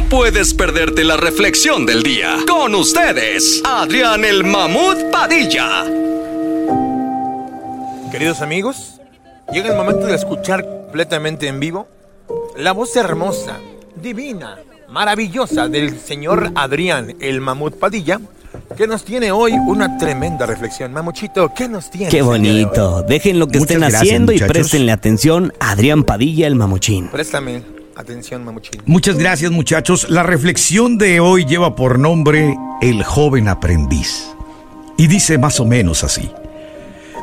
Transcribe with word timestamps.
No 0.00 0.08
puedes 0.08 0.54
perderte 0.54 1.04
la 1.04 1.18
reflexión 1.18 1.84
del 1.84 2.02
día. 2.02 2.38
Con 2.48 2.74
ustedes, 2.74 3.60
Adrián 3.66 4.24
el 4.24 4.44
Mamut 4.44 5.10
Padilla. 5.12 5.84
Queridos 8.10 8.40
amigos, 8.40 8.98
llega 9.52 9.68
el 9.68 9.76
momento 9.76 10.06
de 10.06 10.14
escuchar 10.14 10.64
completamente 10.64 11.48
en 11.48 11.60
vivo 11.60 11.86
la 12.56 12.72
voz 12.72 12.96
hermosa, 12.96 13.58
divina, 13.94 14.58
maravillosa 14.88 15.68
del 15.68 16.00
señor 16.00 16.50
Adrián 16.54 17.16
el 17.20 17.42
Mamut 17.42 17.78
Padilla, 17.78 18.20
que 18.78 18.86
nos 18.86 19.04
tiene 19.04 19.32
hoy 19.32 19.52
una 19.52 19.98
tremenda 19.98 20.46
reflexión. 20.46 20.94
Mamuchito, 20.94 21.52
¿qué 21.54 21.68
nos 21.68 21.90
tiene? 21.90 22.08
Qué 22.08 22.22
bonito. 22.22 23.02
Dejen 23.02 23.38
lo 23.38 23.48
que 23.48 23.58
Muchas 23.58 23.72
estén 23.72 23.80
gracias, 23.80 24.02
haciendo 24.02 24.32
y 24.32 24.38
préstenle 24.38 24.92
atención 24.92 25.52
a 25.60 25.72
Adrián 25.72 26.04
Padilla, 26.04 26.46
el 26.46 26.54
mamuchín. 26.54 27.08
Préstame 27.08 27.79
atención, 28.00 28.44
Mamuchito. 28.44 28.82
Muchas 28.86 29.16
gracias 29.16 29.50
muchachos. 29.50 30.08
La 30.10 30.22
reflexión 30.22 30.98
de 30.98 31.20
hoy 31.20 31.44
lleva 31.44 31.76
por 31.76 31.98
nombre 31.98 32.56
El 32.82 33.02
joven 33.04 33.48
aprendiz. 33.48 34.26
Y 34.96 35.06
dice 35.06 35.38
más 35.38 35.60
o 35.60 35.64
menos 35.64 36.04
así. 36.04 36.30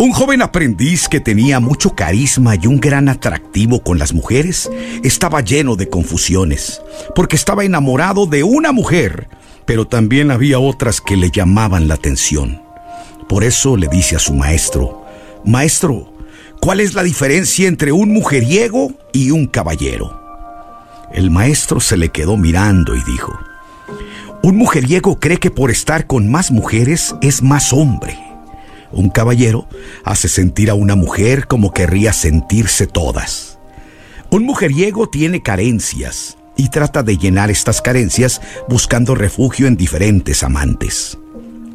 Un 0.00 0.12
joven 0.12 0.42
aprendiz 0.42 1.08
que 1.08 1.18
tenía 1.18 1.58
mucho 1.58 1.96
carisma 1.96 2.54
y 2.54 2.68
un 2.68 2.78
gran 2.78 3.08
atractivo 3.08 3.82
con 3.82 3.98
las 3.98 4.14
mujeres 4.14 4.70
estaba 5.02 5.40
lleno 5.40 5.74
de 5.74 5.88
confusiones, 5.88 6.80
porque 7.16 7.34
estaba 7.34 7.64
enamorado 7.64 8.26
de 8.26 8.44
una 8.44 8.70
mujer, 8.70 9.26
pero 9.66 9.88
también 9.88 10.30
había 10.30 10.60
otras 10.60 11.00
que 11.00 11.16
le 11.16 11.32
llamaban 11.32 11.88
la 11.88 11.94
atención. 11.94 12.62
Por 13.28 13.42
eso 13.42 13.76
le 13.76 13.88
dice 13.88 14.14
a 14.14 14.20
su 14.20 14.34
maestro, 14.34 15.04
Maestro, 15.44 16.12
¿cuál 16.60 16.78
es 16.78 16.94
la 16.94 17.02
diferencia 17.02 17.66
entre 17.66 17.90
un 17.90 18.12
mujeriego 18.12 18.92
y 19.12 19.32
un 19.32 19.46
caballero? 19.46 20.27
El 21.12 21.30
maestro 21.30 21.80
se 21.80 21.96
le 21.96 22.10
quedó 22.10 22.36
mirando 22.36 22.94
y 22.94 23.02
dijo, 23.04 23.38
Un 24.42 24.56
mujeriego 24.56 25.18
cree 25.18 25.38
que 25.38 25.50
por 25.50 25.70
estar 25.70 26.06
con 26.06 26.30
más 26.30 26.50
mujeres 26.50 27.14
es 27.22 27.42
más 27.42 27.72
hombre. 27.72 28.18
Un 28.92 29.10
caballero 29.10 29.68
hace 30.04 30.28
sentir 30.28 30.70
a 30.70 30.74
una 30.74 30.96
mujer 30.96 31.46
como 31.46 31.72
querría 31.72 32.12
sentirse 32.12 32.86
todas. 32.86 33.58
Un 34.30 34.44
mujeriego 34.44 35.08
tiene 35.08 35.42
carencias 35.42 36.36
y 36.56 36.68
trata 36.68 37.02
de 37.02 37.16
llenar 37.16 37.50
estas 37.50 37.80
carencias 37.80 38.40
buscando 38.68 39.14
refugio 39.14 39.66
en 39.66 39.76
diferentes 39.76 40.42
amantes. 40.42 41.18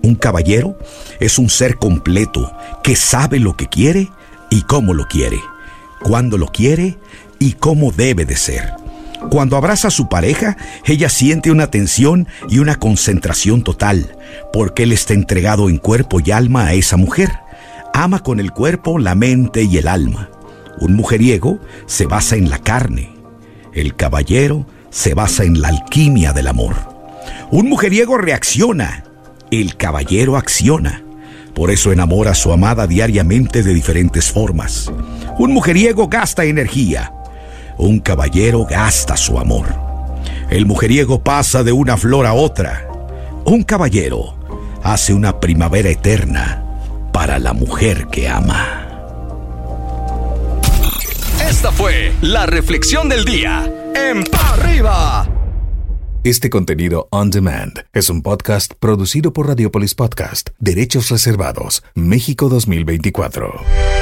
Un 0.03 0.15
caballero 0.15 0.77
es 1.19 1.39
un 1.39 1.49
ser 1.49 1.77
completo 1.77 2.51
que 2.83 2.95
sabe 2.95 3.39
lo 3.39 3.55
que 3.55 3.67
quiere 3.67 4.09
y 4.49 4.61
cómo 4.63 4.93
lo 4.93 5.05
quiere, 5.07 5.39
cuándo 6.01 6.37
lo 6.37 6.47
quiere 6.47 6.97
y 7.39 7.53
cómo 7.53 7.91
debe 7.91 8.25
de 8.25 8.35
ser. 8.35 8.82
Cuando 9.29 9.57
abraza 9.57 9.87
a 9.87 9.91
su 9.91 10.09
pareja, 10.09 10.57
ella 10.85 11.09
siente 11.09 11.51
una 11.51 11.67
tensión 11.67 12.27
y 12.49 12.59
una 12.59 12.75
concentración 12.75 13.63
total, 13.63 14.15
porque 14.51 14.83
él 14.83 14.91
está 14.91 15.13
entregado 15.13 15.69
en 15.69 15.77
cuerpo 15.77 16.19
y 16.23 16.31
alma 16.31 16.67
a 16.67 16.73
esa 16.73 16.97
mujer. 16.97 17.31
Ama 17.93 18.19
con 18.19 18.39
el 18.39 18.51
cuerpo, 18.51 18.99
la 18.99 19.15
mente 19.15 19.63
y 19.63 19.77
el 19.77 19.87
alma. 19.87 20.29
Un 20.79 20.95
mujeriego 20.95 21.59
se 21.85 22.05
basa 22.05 22.35
en 22.35 22.49
la 22.49 22.59
carne. 22.59 23.13
El 23.73 23.95
caballero 23.95 24.67
se 24.89 25.13
basa 25.13 25.43
en 25.43 25.61
la 25.61 25.69
alquimia 25.69 26.33
del 26.33 26.47
amor. 26.47 26.75
Un 27.51 27.69
mujeriego 27.69 28.17
reacciona. 28.17 29.03
El 29.51 29.77
caballero 29.77 30.37
acciona. 30.37 31.03
Por 31.53 31.69
eso 31.69 31.91
enamora 31.91 32.31
a 32.31 32.35
su 32.35 32.51
amada 32.51 32.87
diariamente 32.87 33.61
de 33.61 33.73
diferentes 33.73 34.31
formas. 34.31 34.91
Un 35.37 35.53
mujeriego 35.53 36.07
gasta 36.07 36.45
energía. 36.45 37.13
Un 37.77 37.99
caballero 37.99 38.65
gasta 38.65 39.17
su 39.17 39.39
amor. 39.39 39.67
El 40.49 40.65
mujeriego 40.65 41.23
pasa 41.23 41.63
de 41.63 41.71
una 41.71 41.97
flor 41.97 42.25
a 42.25 42.33
otra. 42.33 42.87
Un 43.45 43.63
caballero 43.63 44.35
hace 44.83 45.13
una 45.13 45.39
primavera 45.39 45.89
eterna 45.89 46.63
para 47.11 47.39
la 47.39 47.53
mujer 47.53 48.07
que 48.07 48.29
ama. 48.29 48.79
Esta 51.47 51.71
fue 51.71 52.13
la 52.21 52.45
reflexión 52.45 53.09
del 53.09 53.25
día. 53.25 53.71
En 53.95 54.23
Pa' 54.23 54.53
arriba. 54.53 55.29
Este 56.23 56.49
contenido 56.49 57.07
on 57.11 57.31
demand 57.31 57.85
es 57.91 58.09
un 58.09 58.21
podcast 58.21 58.73
producido 58.79 59.33
por 59.33 59.47
Radiopolis 59.47 59.93
Podcast, 59.93 60.51
Derechos 60.57 61.09
Reservados, 61.09 61.83
México 61.95 62.47
2024. 62.47 63.92